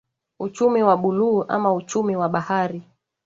[0.39, 2.83] Uchumi wa Buluu ama uchumi wa bahari